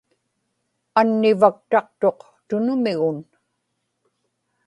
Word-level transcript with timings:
annivaktaqtuq 0.99 2.19
tunumigun 2.47 3.17